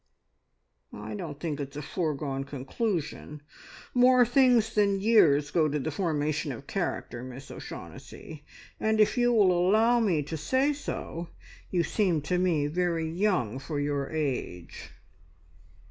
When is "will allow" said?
9.31-9.99